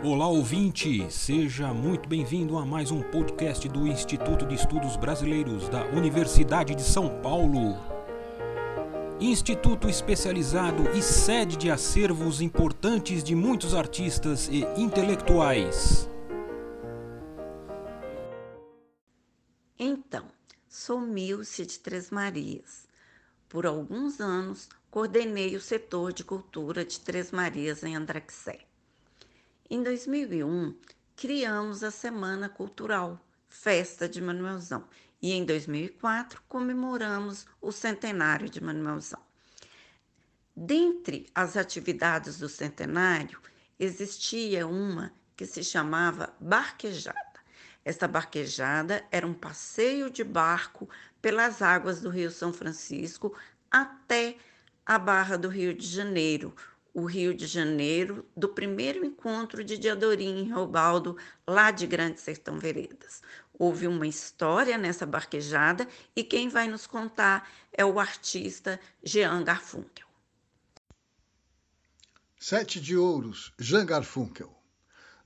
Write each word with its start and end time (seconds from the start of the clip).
Olá 0.00 0.28
ouvinte, 0.28 1.10
seja 1.10 1.74
muito 1.74 2.08
bem-vindo 2.08 2.56
a 2.56 2.64
mais 2.64 2.92
um 2.92 3.02
podcast 3.02 3.68
do 3.68 3.84
Instituto 3.84 4.46
de 4.46 4.54
Estudos 4.54 4.96
Brasileiros 4.96 5.68
da 5.68 5.84
Universidade 5.86 6.72
de 6.76 6.84
São 6.84 7.20
Paulo. 7.20 7.76
Instituto 9.18 9.88
especializado 9.88 10.88
e 10.96 11.02
sede 11.02 11.56
de 11.56 11.68
acervos 11.68 12.40
importantes 12.40 13.24
de 13.24 13.34
muitos 13.34 13.74
artistas 13.74 14.46
e 14.46 14.60
intelectuais. 14.80 16.08
Então, 19.76 20.26
sou 20.68 21.00
Milce 21.00 21.66
de 21.66 21.76
Três 21.80 22.12
Marias. 22.12 22.86
Por 23.48 23.66
alguns 23.66 24.20
anos, 24.20 24.68
coordenei 24.92 25.56
o 25.56 25.60
setor 25.60 26.12
de 26.12 26.22
cultura 26.22 26.84
de 26.84 27.00
Três 27.00 27.32
Marias 27.32 27.82
em 27.82 27.96
Andraxé. 27.96 28.67
Em 29.70 29.82
2001, 29.82 30.74
criamos 31.14 31.84
a 31.84 31.90
Semana 31.90 32.48
Cultural, 32.48 33.22
Festa 33.50 34.08
de 34.08 34.18
Manuelzão, 34.18 34.88
e 35.20 35.32
em 35.32 35.44
2004 35.44 36.42
comemoramos 36.48 37.46
o 37.60 37.70
centenário 37.70 38.48
de 38.48 38.62
Manuelzão. 38.62 39.20
Dentre 40.56 41.26
as 41.34 41.54
atividades 41.54 42.38
do 42.38 42.48
centenário, 42.48 43.42
existia 43.78 44.66
uma 44.66 45.12
que 45.36 45.44
se 45.44 45.62
chamava 45.62 46.34
barquejada. 46.40 47.18
Esta 47.84 48.08
barquejada 48.08 49.04
era 49.10 49.26
um 49.26 49.34
passeio 49.34 50.08
de 50.08 50.24
barco 50.24 50.88
pelas 51.20 51.60
águas 51.60 52.00
do 52.00 52.08
Rio 52.08 52.30
São 52.30 52.54
Francisco 52.54 53.36
até 53.70 54.38
a 54.86 54.98
Barra 54.98 55.36
do 55.36 55.48
Rio 55.48 55.74
de 55.74 55.86
Janeiro, 55.86 56.54
o 56.98 57.04
Rio 57.04 57.32
de 57.32 57.46
Janeiro 57.46 58.26
do 58.36 58.48
primeiro 58.48 59.04
encontro 59.04 59.62
de 59.62 59.78
Diadorim 59.78 60.44
e 60.44 60.50
Robaldo 60.50 61.16
lá 61.46 61.70
de 61.70 61.86
Grande 61.86 62.20
Sertão 62.20 62.58
Veredas. 62.58 63.22
Houve 63.56 63.86
uma 63.86 64.06
história 64.06 64.76
nessa 64.76 65.06
barquejada 65.06 65.86
e 66.16 66.24
quem 66.24 66.48
vai 66.48 66.66
nos 66.66 66.88
contar 66.88 67.48
é 67.72 67.84
o 67.84 68.00
artista 68.00 68.80
Jean 69.02 69.44
Garfunkel. 69.44 70.08
Sete 72.36 72.80
de 72.80 72.96
Ouros, 72.96 73.52
Jean 73.58 73.86
Garfunkel. 73.86 74.57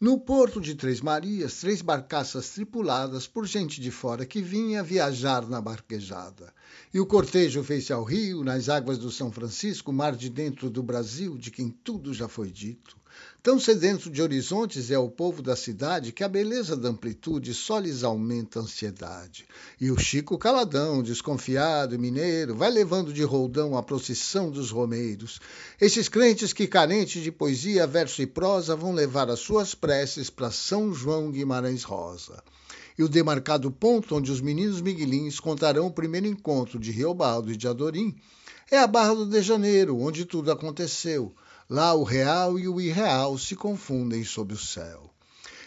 No 0.00 0.18
porto 0.18 0.62
de 0.62 0.74
Três 0.74 1.02
Marias, 1.02 1.60
três 1.60 1.82
barcaças 1.82 2.48
tripuladas 2.48 3.26
por 3.26 3.46
gente 3.46 3.82
de 3.82 3.90
fora 3.90 4.24
que 4.24 4.40
vinha 4.40 4.82
viajar 4.82 5.46
na 5.46 5.60
barquejada. 5.60 6.54
E 6.94 6.98
o 6.98 7.04
cortejo 7.04 7.62
fez-se 7.62 7.92
ao 7.92 8.02
rio, 8.02 8.42
nas 8.42 8.70
águas 8.70 8.96
do 8.96 9.10
São 9.10 9.30
Francisco, 9.30 9.92
mar 9.92 10.16
de 10.16 10.30
dentro 10.30 10.70
do 10.70 10.82
Brasil, 10.82 11.36
de 11.36 11.50
quem 11.50 11.68
tudo 11.68 12.14
já 12.14 12.28
foi 12.28 12.50
dito. 12.50 12.99
Tão 13.42 13.58
sedento 13.58 14.10
de 14.10 14.20
horizontes 14.20 14.90
é 14.90 14.98
o 14.98 15.08
povo 15.08 15.40
da 15.40 15.56
cidade 15.56 16.12
que 16.12 16.22
a 16.22 16.28
beleza 16.28 16.76
da 16.76 16.90
amplitude 16.90 17.54
só 17.54 17.78
lhes 17.78 18.04
aumenta 18.04 18.58
a 18.58 18.62
ansiedade. 18.62 19.46
E 19.80 19.90
o 19.90 19.98
Chico 19.98 20.36
caladão, 20.36 21.02
desconfiado 21.02 21.94
e 21.94 21.98
mineiro, 21.98 22.54
vai 22.54 22.70
levando 22.70 23.12
de 23.12 23.22
roldão 23.22 23.76
a 23.76 23.82
procissão 23.82 24.50
dos 24.50 24.70
romeiros. 24.70 25.40
Esses 25.80 26.08
crentes 26.08 26.52
que, 26.52 26.66
carentes 26.66 27.22
de 27.22 27.32
poesia, 27.32 27.86
verso 27.86 28.20
e 28.20 28.26
prosa, 28.26 28.76
vão 28.76 28.92
levar 28.92 29.30
as 29.30 29.40
suas 29.40 29.74
preces 29.74 30.28
para 30.28 30.50
São 30.50 30.92
João 30.92 31.30
Guimarães 31.30 31.82
Rosa 31.82 32.42
e 32.98 33.02
o 33.02 33.08
demarcado 33.08 33.70
ponto 33.70 34.14
onde 34.14 34.30
os 34.30 34.42
meninos 34.42 34.82
miguelins 34.82 35.40
contarão 35.40 35.86
o 35.86 35.90
primeiro 35.90 36.26
encontro 36.26 36.78
de 36.78 36.90
Riobaldo 36.90 37.50
e 37.50 37.56
de 37.56 37.66
Adorim 37.66 38.14
é 38.70 38.78
a 38.78 38.86
Barra 38.86 39.14
do 39.14 39.26
de 39.26 39.40
Janeiro, 39.42 39.98
onde 39.98 40.24
tudo 40.24 40.52
aconteceu. 40.52 41.34
Lá 41.70 41.94
o 41.94 42.02
real 42.02 42.58
e 42.58 42.66
o 42.66 42.80
irreal 42.80 43.38
se 43.38 43.54
confundem 43.54 44.24
sob 44.24 44.52
o 44.52 44.58
céu. 44.58 45.08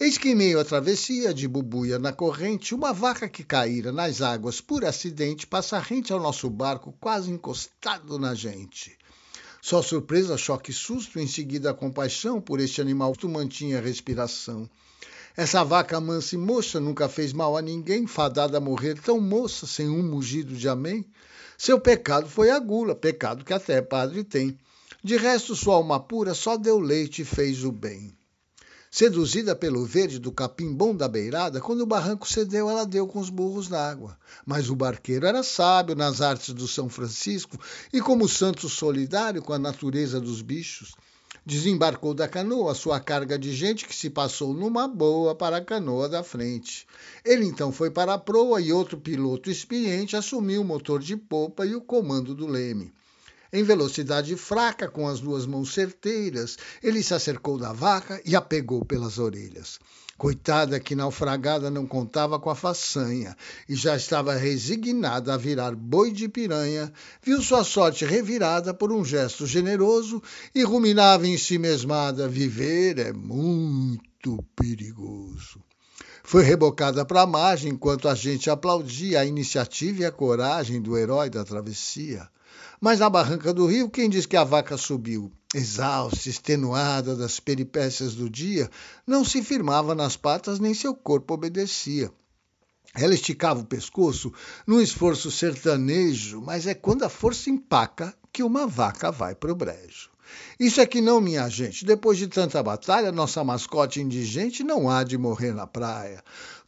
Eis 0.00 0.18
que 0.18 0.30
em 0.30 0.34
meio 0.34 0.58
à 0.58 0.64
travessia 0.64 1.32
de 1.32 1.46
Bubuia 1.46 2.00
na 2.00 2.12
corrente, 2.12 2.74
uma 2.74 2.92
vaca 2.92 3.28
que 3.28 3.44
caíra 3.44 3.92
nas 3.92 4.20
águas 4.20 4.60
por 4.60 4.84
acidente 4.84 5.46
passa 5.46 5.78
rente 5.78 6.12
ao 6.12 6.18
nosso 6.18 6.50
barco, 6.50 6.92
quase 7.00 7.30
encostado 7.30 8.18
na 8.18 8.34
gente. 8.34 8.98
Só 9.62 9.80
surpresa, 9.82 10.36
choque 10.36 10.72
e 10.72 10.74
susto, 10.74 11.20
em 11.20 11.28
seguida 11.28 11.70
a 11.70 11.74
compaixão 11.74 12.40
por 12.40 12.58
este 12.58 12.80
animal 12.80 13.12
que 13.12 13.28
mantinha 13.28 13.78
a 13.78 13.80
respiração. 13.80 14.68
Essa 15.36 15.62
vaca 15.62 16.00
mansa 16.00 16.34
e 16.34 16.38
moça 16.38 16.80
nunca 16.80 17.08
fez 17.08 17.32
mal 17.32 17.56
a 17.56 17.62
ninguém, 17.62 18.04
fadada 18.04 18.58
a 18.58 18.60
morrer 18.60 19.00
tão 19.00 19.20
moça, 19.20 19.64
sem 19.64 19.88
um 19.88 20.02
mugido 20.02 20.56
de 20.56 20.68
amém. 20.68 21.04
Seu 21.56 21.78
pecado 21.78 22.28
foi 22.28 22.50
a 22.50 22.58
gula, 22.58 22.96
pecado 22.96 23.44
que 23.44 23.54
até 23.54 23.80
padre 23.80 24.24
tem. 24.24 24.58
De 25.04 25.18
resto, 25.18 25.54
sua 25.54 25.74
alma 25.74 26.00
pura 26.00 26.32
só 26.32 26.56
deu 26.56 26.80
leite 26.80 27.20
e 27.20 27.24
fez 27.26 27.62
o 27.62 27.70
bem. 27.70 28.16
Seduzida 28.90 29.54
pelo 29.54 29.84
verde 29.84 30.18
do 30.18 30.32
capim 30.32 30.72
bom 30.72 30.96
da 30.96 31.06
beirada, 31.06 31.60
quando 31.60 31.82
o 31.82 31.86
barranco 31.86 32.26
cedeu, 32.26 32.70
ela 32.70 32.86
deu 32.86 33.06
com 33.06 33.18
os 33.18 33.28
burros 33.28 33.68
na 33.68 33.78
água. 33.78 34.16
Mas 34.46 34.70
o 34.70 34.74
barqueiro 34.74 35.26
era 35.26 35.42
sábio 35.42 35.94
nas 35.94 36.22
artes 36.22 36.54
do 36.54 36.66
São 36.66 36.88
Francisco 36.88 37.60
e, 37.92 38.00
como 38.00 38.26
santo 38.26 38.66
solidário 38.66 39.42
com 39.42 39.52
a 39.52 39.58
natureza 39.58 40.18
dos 40.18 40.40
bichos, 40.40 40.94
desembarcou 41.44 42.14
da 42.14 42.26
canoa 42.26 42.74
sua 42.74 42.98
carga 42.98 43.38
de 43.38 43.54
gente 43.54 43.84
que 43.86 43.94
se 43.94 44.08
passou 44.08 44.54
numa 44.54 44.88
boa 44.88 45.34
para 45.34 45.58
a 45.58 45.62
canoa 45.62 46.08
da 46.08 46.22
frente. 46.22 46.86
Ele 47.22 47.44
então 47.44 47.70
foi 47.70 47.90
para 47.90 48.14
a 48.14 48.18
proa 48.18 48.58
e 48.58 48.72
outro 48.72 48.96
piloto 48.96 49.50
experiente 49.50 50.16
assumiu 50.16 50.62
o 50.62 50.64
motor 50.64 51.02
de 51.02 51.14
popa 51.14 51.66
e 51.66 51.74
o 51.74 51.82
comando 51.82 52.34
do 52.34 52.46
leme. 52.46 52.90
Em 53.56 53.62
velocidade 53.62 54.34
fraca, 54.34 54.88
com 54.88 55.06
as 55.06 55.20
duas 55.20 55.46
mãos 55.46 55.72
certeiras, 55.72 56.58
ele 56.82 57.04
se 57.04 57.14
acercou 57.14 57.56
da 57.56 57.72
vaca 57.72 58.20
e 58.24 58.34
a 58.34 58.40
pegou 58.40 58.84
pelas 58.84 59.16
orelhas. 59.16 59.78
Coitada 60.18 60.80
que 60.80 60.96
naufragada 60.96 61.70
não 61.70 61.86
contava 61.86 62.36
com 62.40 62.50
a 62.50 62.56
façanha 62.56 63.36
e 63.68 63.76
já 63.76 63.94
estava 63.94 64.34
resignada 64.34 65.32
a 65.32 65.36
virar 65.36 65.76
boi 65.76 66.10
de 66.10 66.28
piranha, 66.28 66.92
viu 67.22 67.40
sua 67.40 67.62
sorte 67.62 68.04
revirada 68.04 68.74
por 68.74 68.90
um 68.90 69.04
gesto 69.04 69.46
generoso 69.46 70.20
e 70.52 70.64
ruminava 70.64 71.24
em 71.24 71.38
si 71.38 71.56
mesmada: 71.56 72.26
viver 72.26 72.98
é 72.98 73.12
muito 73.12 74.42
perigoso. 74.56 75.62
Foi 76.24 76.42
rebocada 76.42 77.04
para 77.04 77.22
a 77.22 77.26
margem 77.26 77.70
enquanto 77.70 78.08
a 78.08 78.16
gente 78.16 78.50
aplaudia 78.50 79.20
a 79.20 79.24
iniciativa 79.24 80.02
e 80.02 80.04
a 80.04 80.10
coragem 80.10 80.82
do 80.82 80.98
herói 80.98 81.30
da 81.30 81.44
travessia. 81.44 82.28
Mas 82.80 83.00
na 83.00 83.08
barranca 83.08 83.52
do 83.52 83.66
rio, 83.66 83.88
quem 83.88 84.08
diz 84.08 84.26
que 84.26 84.36
a 84.36 84.44
vaca 84.44 84.76
subiu? 84.76 85.32
Exausta, 85.54 86.28
extenuada 86.28 87.14
das 87.14 87.38
peripécias 87.38 88.14
do 88.14 88.28
dia, 88.28 88.70
não 89.06 89.24
se 89.24 89.42
firmava 89.42 89.94
nas 89.94 90.16
patas 90.16 90.58
nem 90.58 90.74
seu 90.74 90.94
corpo 90.94 91.34
obedecia. 91.34 92.10
Ela 92.94 93.14
esticava 93.14 93.60
o 93.60 93.66
pescoço 93.66 94.32
num 94.66 94.80
esforço 94.80 95.30
sertanejo, 95.30 96.40
mas 96.40 96.66
é 96.66 96.74
quando 96.74 97.04
a 97.04 97.08
força 97.08 97.50
empaca 97.50 98.14
que 98.32 98.42
uma 98.42 98.66
vaca 98.66 99.10
vai 99.10 99.34
para 99.34 99.52
o 99.52 99.56
brejo. 99.56 100.10
Isso 100.58 100.80
é 100.80 100.86
que 100.86 101.00
não, 101.00 101.20
minha 101.20 101.48
gente. 101.48 101.84
Depois 101.84 102.18
de 102.18 102.26
tanta 102.28 102.62
batalha, 102.62 103.12
nossa 103.12 103.44
mascote 103.44 104.00
indigente 104.00 104.62
não 104.62 104.88
há 104.88 105.04
de 105.04 105.18
morrer 105.18 105.52
na 105.52 105.66
praia. 105.66 106.22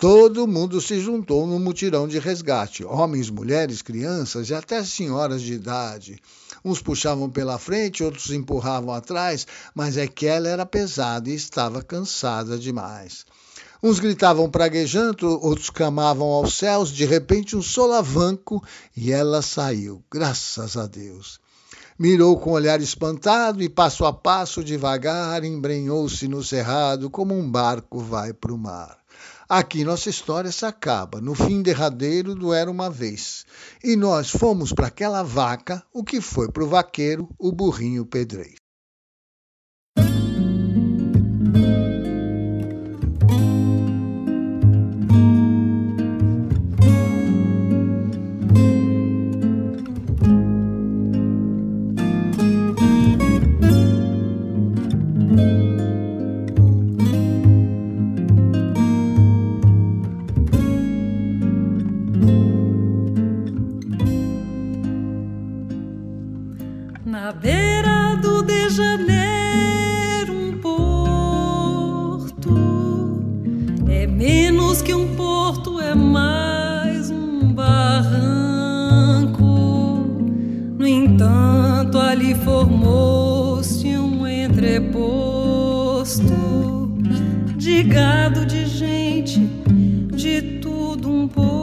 Todo 0.00 0.46
mundo 0.46 0.80
se 0.80 0.98
juntou 0.98 1.46
no 1.46 1.60
mutirão 1.60 2.08
de 2.08 2.18
resgate: 2.18 2.82
homens, 2.82 3.28
mulheres, 3.28 3.82
crianças 3.82 4.48
e 4.48 4.54
até 4.54 4.82
senhoras 4.82 5.42
de 5.42 5.52
idade. 5.52 6.18
Uns 6.64 6.80
puxavam 6.80 7.28
pela 7.28 7.58
frente, 7.58 8.02
outros 8.02 8.30
empurravam 8.30 8.94
atrás, 8.94 9.46
mas 9.74 9.98
é 9.98 10.06
que 10.06 10.24
ela 10.24 10.48
era 10.48 10.64
pesada 10.64 11.28
e 11.28 11.34
estava 11.34 11.82
cansada 11.82 12.58
demais. 12.58 13.26
Uns 13.82 14.00
gritavam 14.00 14.50
praguejando, 14.50 15.28
outros 15.44 15.68
clamavam 15.68 16.28
aos 16.28 16.54
céus, 16.54 16.90
de 16.90 17.04
repente 17.04 17.54
um 17.54 17.60
solavanco 17.60 18.64
e 18.96 19.12
ela 19.12 19.42
saiu, 19.42 20.02
graças 20.10 20.78
a 20.78 20.86
Deus. 20.86 21.38
Mirou 21.98 22.38
com 22.38 22.52
olhar 22.52 22.80
espantado 22.80 23.62
e 23.62 23.68
passo 23.68 24.06
a 24.06 24.14
passo, 24.14 24.64
devagar, 24.64 25.44
embrenhou-se 25.44 26.26
no 26.26 26.42
cerrado 26.42 27.10
como 27.10 27.38
um 27.38 27.50
barco 27.50 27.98
vai 27.98 28.32
para 28.32 28.54
o 28.54 28.56
mar. 28.56 28.99
Aqui 29.52 29.82
nossa 29.82 30.08
história 30.08 30.52
se 30.52 30.64
acaba, 30.64 31.20
no 31.20 31.34
fim 31.34 31.60
derradeiro 31.60 32.36
do 32.36 32.54
Era 32.54 32.70
uma 32.70 32.88
Vez. 32.88 33.44
E 33.82 33.96
nós 33.96 34.30
fomos 34.30 34.72
para 34.72 34.86
aquela 34.86 35.24
vaca 35.24 35.82
o 35.92 36.04
que 36.04 36.20
foi 36.20 36.52
para 36.52 36.62
o 36.62 36.68
vaqueiro 36.68 37.28
o 37.36 37.50
burrinho 37.50 38.06
pedreiro. 38.06 38.59
na 67.10 67.32
beira 67.32 68.14
do 68.22 68.40
de 68.40 68.70
janeiro 68.70 70.32
um 70.32 70.56
porto. 70.58 72.54
É 73.88 74.06
menos 74.06 74.80
que 74.80 74.94
um 74.94 75.16
porto 75.16 75.80
é 75.80 75.92
mais 75.92 77.10
um 77.10 77.52
barranco. 77.52 79.42
No 80.78 80.86
entanto 80.86 81.98
ali 81.98 82.32
formou-se 82.32 83.88
um 83.98 84.24
entreposto 84.24 85.42
de 87.56 87.82
gado 87.82 88.46
de 88.46 88.66
gente 88.66 89.40
de 90.14 90.60
tudo 90.60 91.10
um 91.10 91.26
pouco. 91.26 91.59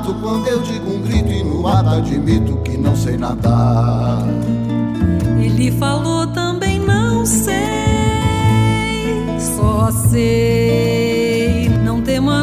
Imediato 0.00 0.14
quando 0.14 0.46
eu 0.48 0.62
digo 0.62 0.90
um 0.90 1.02
grito 1.02 1.30
e 1.30 1.44
no 1.44 1.66
ato 1.66 1.90
admito 1.90 2.56
que 2.58 2.76
não 2.76 2.96
sei 2.96 3.16
nadar. 3.16 4.24
Ele 5.40 5.70
falou 5.72 6.26
também 6.28 6.78
não 6.78 7.24
sei, 7.26 7.54
só 9.38 9.90
sei, 9.90 11.68
não 11.84 12.00
temo 12.02 12.30
a 12.30 12.42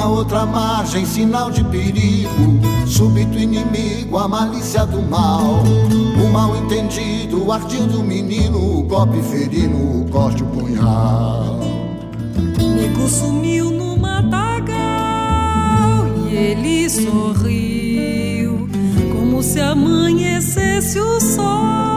na 0.00 0.06
outra 0.06 0.46
margem, 0.46 1.04
sinal 1.04 1.50
de 1.50 1.62
perigo, 1.64 2.58
súbito 2.86 3.38
inimigo, 3.38 4.16
a 4.16 4.26
malícia 4.26 4.86
do 4.86 5.02
mal. 5.02 5.62
O 6.22 6.32
mal 6.32 6.56
entendido, 6.56 7.44
o 7.44 7.52
ardil 7.52 7.86
do 7.86 8.02
menino, 8.02 8.78
o 8.78 8.82
golpe 8.82 9.20
ferino, 9.22 10.00
o 10.00 10.08
corte, 10.08 10.42
o 10.42 10.46
punhal. 10.46 11.60
Nego 12.76 13.08
sumiu 13.08 13.70
no 13.70 13.96
matagal 13.98 14.78
e 16.30 16.34
ele 16.34 16.88
sorriu 16.88 18.68
como 19.12 19.42
se 19.42 19.60
amanhecesse 19.60 20.98
o 20.98 21.20
sol. 21.20 21.89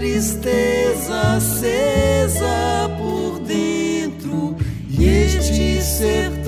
Tristeza 0.00 1.36
acesa 1.36 2.90
por 2.96 3.38
dentro 3.40 4.56
e 4.88 5.04
este 5.06 5.82
sertão 5.82 6.39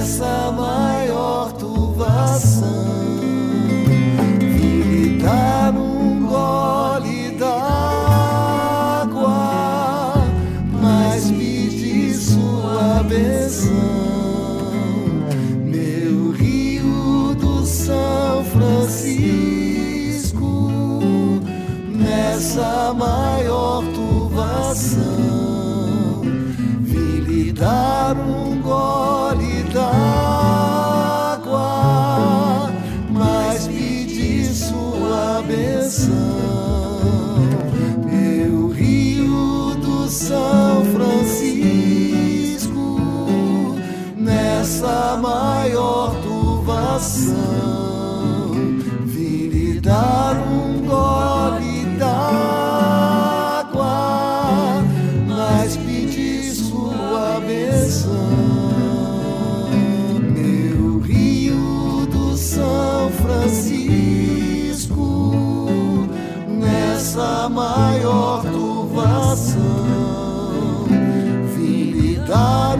nessa 0.00 0.50
maior 0.52 1.52
turvação, 1.52 2.66
dar 5.20 5.74
um 5.74 6.26
gole 6.26 7.32
d'água, 7.38 7.84
mas 10.80 11.30
pedi 11.30 12.14
sua 12.14 13.04
benção. 13.06 13.76
Meu 15.66 16.30
Rio 16.30 17.34
do 17.34 17.66
São 17.66 18.42
Francisco, 18.44 19.02
nessa 21.90 22.94
maior 22.94 23.84
turvação, 23.92 25.10
dar 27.52 28.16
um 28.16 28.59
coração. 47.00 48.52
Vim 49.06 49.48
lhe 49.48 49.80
dar 49.80 50.36
um 50.36 50.82
gole 50.86 51.86
d'água, 51.98 53.24
mas 55.26 55.76
pedi 55.78 56.52
sua 56.54 57.40
benção. 57.40 58.10
Meu 60.20 60.98
rio 61.00 62.06
do 62.06 62.36
São 62.36 63.10
Francisco, 63.22 64.04
nessa 66.46 67.48
maior 67.48 68.42
turvação, 68.42 69.58
vim 71.56 71.92
lhe 71.92 72.16
dar 72.26 72.79